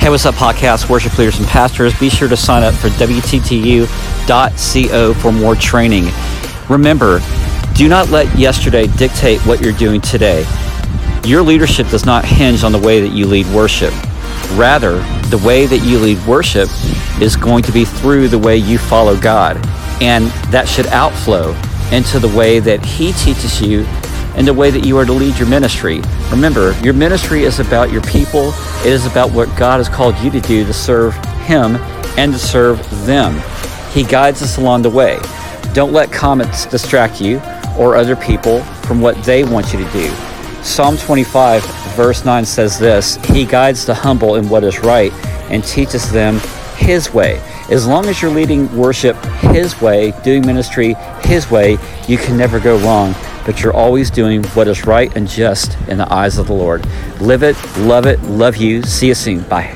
Hey, 0.00 0.10
what's 0.10 0.26
up, 0.26 0.36
podcast 0.36 0.88
worship 0.88 1.18
leaders 1.18 1.40
and 1.40 1.48
pastors? 1.48 1.92
Be 1.98 2.08
sure 2.08 2.28
to 2.28 2.36
sign 2.36 2.62
up 2.62 2.72
for 2.72 2.86
WTTU.co 2.90 3.84
for 5.14 5.32
more 5.32 5.56
training. 5.56 6.06
Remember, 6.68 7.20
do 7.74 7.88
not 7.88 8.08
let 8.08 8.32
yesterday 8.38 8.86
dictate 8.86 9.40
what 9.40 9.60
you're 9.60 9.72
doing 9.72 10.00
today. 10.00 10.46
Your 11.24 11.42
leadership 11.42 11.88
does 11.88 12.06
not 12.06 12.24
hinge 12.24 12.62
on 12.62 12.70
the 12.70 12.78
way 12.78 13.00
that 13.00 13.08
you 13.08 13.26
lead 13.26 13.48
worship. 13.48 13.92
Rather, 14.52 15.00
the 15.30 15.42
way 15.44 15.66
that 15.66 15.78
you 15.78 15.98
lead 15.98 16.24
worship 16.28 16.68
is 17.20 17.34
going 17.34 17.64
to 17.64 17.72
be 17.72 17.84
through 17.84 18.28
the 18.28 18.38
way 18.38 18.56
you 18.56 18.78
follow 18.78 19.18
God. 19.18 19.56
And 20.00 20.26
that 20.52 20.68
should 20.68 20.86
outflow 20.86 21.56
into 21.90 22.20
the 22.20 22.32
way 22.36 22.60
that 22.60 22.84
He 22.84 23.12
teaches 23.14 23.60
you 23.60 23.84
and 24.38 24.46
the 24.46 24.54
way 24.54 24.70
that 24.70 24.86
you 24.86 24.96
are 24.96 25.04
to 25.04 25.12
lead 25.12 25.36
your 25.36 25.48
ministry. 25.48 26.00
Remember, 26.30 26.72
your 26.80 26.94
ministry 26.94 27.42
is 27.42 27.58
about 27.58 27.90
your 27.90 28.02
people, 28.02 28.52
it 28.84 28.92
is 28.92 29.04
about 29.04 29.32
what 29.32 29.48
God 29.58 29.78
has 29.78 29.88
called 29.88 30.16
you 30.18 30.30
to 30.30 30.40
do 30.40 30.64
to 30.64 30.72
serve 30.72 31.12
Him 31.44 31.74
and 32.16 32.32
to 32.32 32.38
serve 32.38 32.78
them. 33.04 33.42
He 33.92 34.04
guides 34.04 34.40
us 34.40 34.56
along 34.56 34.82
the 34.82 34.90
way. 34.90 35.18
Don't 35.74 35.92
let 35.92 36.12
comments 36.12 36.66
distract 36.66 37.20
you 37.20 37.42
or 37.76 37.96
other 37.96 38.14
people 38.14 38.62
from 38.86 39.00
what 39.00 39.20
they 39.24 39.42
want 39.42 39.72
you 39.72 39.84
to 39.84 39.92
do. 39.92 40.08
Psalm 40.62 40.96
25, 40.96 41.64
verse 41.96 42.24
9 42.24 42.44
says 42.44 42.78
this 42.78 43.16
He 43.26 43.44
guides 43.44 43.84
the 43.86 43.94
humble 43.94 44.36
in 44.36 44.48
what 44.48 44.62
is 44.62 44.78
right 44.78 45.12
and 45.50 45.64
teaches 45.64 46.12
them 46.12 46.40
His 46.76 47.12
way. 47.12 47.40
As 47.70 47.88
long 47.88 48.06
as 48.06 48.22
you're 48.22 48.30
leading 48.30 48.72
worship 48.76 49.16
His 49.40 49.80
way, 49.80 50.12
doing 50.22 50.46
ministry 50.46 50.94
His 51.22 51.50
way, 51.50 51.76
you 52.06 52.18
can 52.18 52.36
never 52.36 52.60
go 52.60 52.78
wrong 52.78 53.16
but 53.48 53.62
you're 53.62 53.72
always 53.72 54.10
doing 54.10 54.44
what 54.48 54.68
is 54.68 54.84
right 54.84 55.16
and 55.16 55.26
just 55.26 55.78
in 55.88 55.96
the 55.96 56.12
eyes 56.12 56.36
of 56.36 56.48
the 56.48 56.52
Lord. 56.52 56.84
Live 57.18 57.42
it, 57.42 57.56
love 57.78 58.04
it, 58.04 58.20
love 58.24 58.58
you. 58.58 58.82
See 58.82 59.08
you 59.08 59.14
soon. 59.14 59.40
Bye. 59.44 59.74